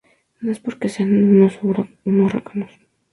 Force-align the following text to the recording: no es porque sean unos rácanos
no 0.39 0.51
es 0.51 0.59
porque 0.59 0.89
sean 0.89 1.13
unos 1.43 2.33
rácanos 2.33 2.71